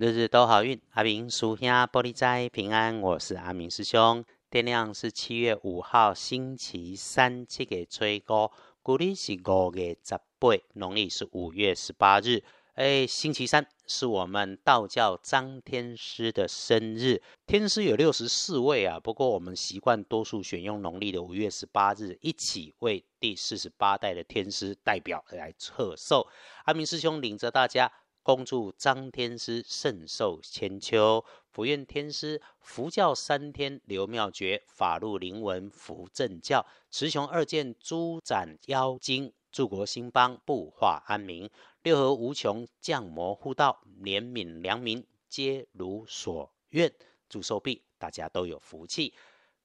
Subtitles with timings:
[0.00, 3.02] 日日都好运，阿明属下玻璃斋平安。
[3.02, 4.24] 我是阿明师兄。
[4.48, 8.50] 电量是七月五号，星期三，七月吹高，
[8.82, 12.42] 古历是五月十八，农历是五月十八日。
[12.76, 17.20] 哎，星期三是我们道教张天师的生日。
[17.46, 26.26] 天师有六十四位啊，不过我们习惯多数选用农历的五月十八日，一起为第四十八代的天师代表来贺寿。
[26.64, 27.92] 阿明师兄领着大家。
[28.30, 41.50] 恭祝张天师圣寿千秋，福愿天师福教三天留妙诀，法入灵文福正教，雌雄二剑诸斩妖精，祝国兴邦布化安民，
[41.82, 46.94] 六合无穷降魔护道，怜悯良民皆如所愿。
[47.28, 49.12] 祝寿毕，大家都有福气。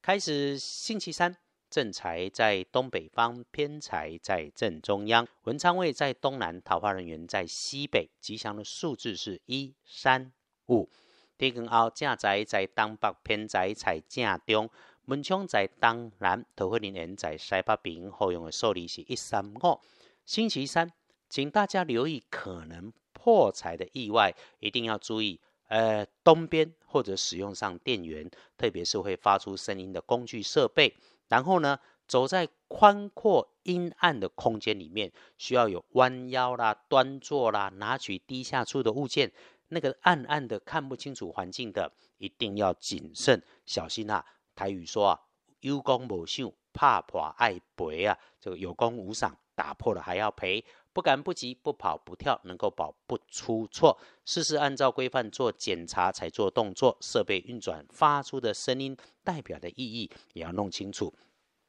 [0.00, 1.43] 开始星期三。
[1.74, 8.08] 正财在东北方，偏财在正中央，文昌位在东南，桃花人员在西北。
[8.20, 10.32] 吉祥的数字是一、三、
[10.68, 10.88] 五。
[11.36, 14.70] 天根后正财在东北，偏财在正中，
[15.06, 18.08] 文昌在东南，桃花人员在西北边。
[18.08, 19.80] 后用的数字是一、三、五。
[20.24, 20.92] 星期三，
[21.28, 25.40] 请大家留意可能破财的意外，一定要注意。
[25.66, 30.94] 呃，东边或者使用上电源，特别是会发出声音的工具设备。
[31.28, 39.32] 然后呢，走在宽阔阴暗的空间里面，需要有弯腰啦、端坐啦、拿取低下处的物件。
[39.68, 44.24] 那个暗暗的看不清楚环境的，一定要谨慎小心啊！
[44.54, 45.20] 台语说啊，
[45.60, 48.16] 有功无赏，怕破爱赔啊。
[48.38, 50.64] 这个有功无赏，打破了还要赔。
[50.94, 53.98] 不赶不急，不跑不跳，能够保不出错。
[54.24, 61.12] 事事按照规范做检查才做动作，设备运转发出的声音代表的意义也要弄清楚。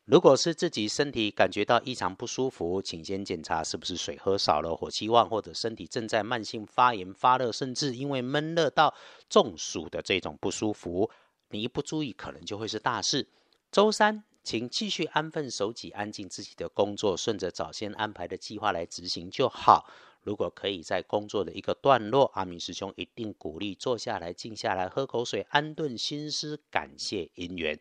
[0.06, 8.94] 如果是自己身体感觉到异常不舒服，请先检查是不是水喝少了、火气旺，或者身体正在慢性发炎、发热，甚至因为闷热到
[9.28, 11.10] 中暑的这种不舒服。
[11.50, 13.28] 你一不注意，可能就会是大事。
[13.72, 14.24] 周三。
[14.46, 19.90] 请继续安分守己，安静自己的工作，顺着早先安排的计划来执行就好。
[20.22, 27.78] 如果可以在工作的一个段落，阿明师兄一定鼓励坐下来，静下来，喝口水，安顿心思，感谢姻缘，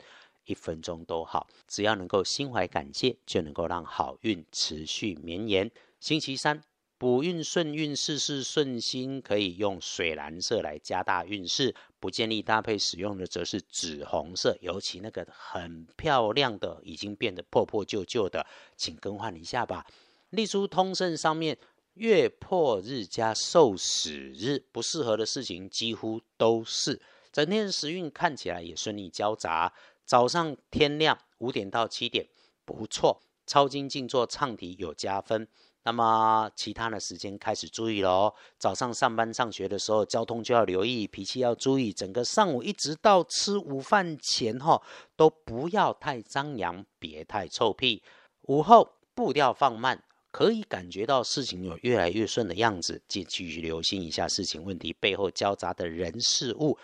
[0.47, 1.47] 一分钟都好。
[1.69, 5.71] 只要能够心怀感谢，就能够让好运持续绵延。
[6.01, 6.74] 星期三。
[6.97, 11.75] 补运顺运，事事顺心，可以用水蓝色来加大运势。
[11.99, 18.47] 不建议搭配使用的则是紫红色，尤其那个很漂亮的，已经变得破破旧旧的，
[18.77, 19.87] 请更换一下吧。
[20.31, 21.59] 立书通胜上面，
[21.94, 27.03] 月破日加受死日，不适合的事情几乎都是。
[27.32, 29.72] 整天时运看起来也顺利交杂，
[30.05, 32.28] 早上天亮五点到七点
[32.65, 35.49] 不错，抄经静坐唱题有加分。
[35.87, 38.34] 那么其他的时间开始注意喽。
[38.59, 41.93] 早上上班上学的时候，交通就要留意，脾气要注意。
[41.93, 44.81] 整个上午一直到吃午饭前哈，
[45.15, 48.03] 都不要太张扬，别太臭屁。
[48.43, 56.78] 午后步调放慢，可以感觉到事情有越来越顺的样子，继续留心一下事情问题背后交杂的人事物。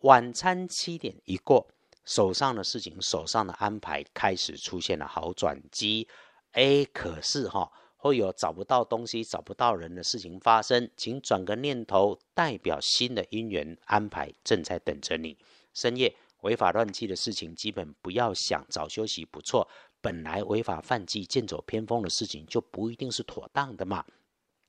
[0.00, 1.66] 晚餐七点一过，
[2.04, 6.06] 手上的事情、手上的安排开始出现了好转机。
[6.52, 7.72] 哎，可是哈。
[7.96, 15.36] 会有找不到东西、找不到人的事情发生，请转个念头，代表新的姻缘安排正在等着你。
[15.72, 19.68] 深夜违法乱纪的事情，基本不要想，早休息不错。
[20.00, 24.04] 本来违法犯纪、剑走偏锋的事情，就不一定是妥当的嘛。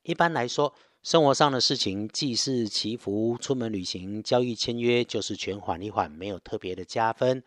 [0.04, 0.74] 一般来说，
[1.04, 7.44] 生活上的事情，祭祀、祈福、出门旅行、交易、签约，就是全缓一缓，没有特别的加分。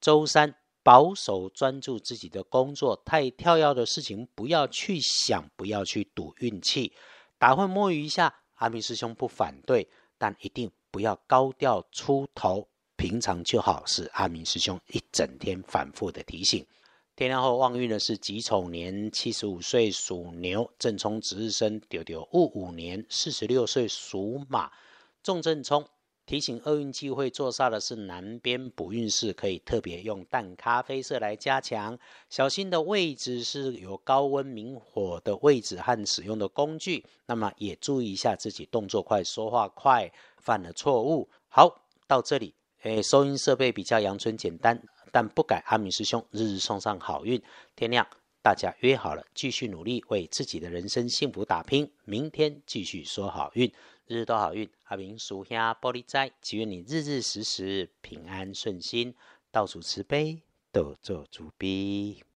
[0.00, 0.54] 周三。
[0.84, 6.92] 保守专注自己的工作，太跳跃的事情不要去想，不要去赌运气。
[7.38, 13.82] 打混摸鱼一下，阿明师兄不反对，但一定不要高调出头，平常就好。
[13.86, 16.64] 是阿明师兄一整天反复的提醒。
[17.16, 24.70] 天亮后旺运的是己丑年，七十五岁属牛，正冲值日生丢丢戊五年，四十六岁属马，
[25.22, 25.86] 重正冲。
[26.26, 31.98] 提醒厄运忌会坐煞的是南边补运势，可以特别用淡咖啡色来加强。
[32.30, 37.04] 小心的位置是有高温明火的位置和使用的工具。
[37.26, 41.28] 那么也注意一下自己动作快、说话快，犯了错误。
[41.48, 44.82] 好，到这里，诶，收音设备比较阳春简单，
[45.12, 45.62] 但不改。
[45.66, 47.42] 阿明师兄日日送上好运。
[47.76, 48.06] 天亮，
[48.44, 51.90] 大家约好了，继续努力为自己的人生幸福打拼。
[52.04, 53.72] 明天继续说好运。
[54.06, 59.14] 日日都好运，阿明属下玻璃斋，祈愿你日日时时平安顺心，
[59.50, 62.22] 到处慈悲，多做主逼。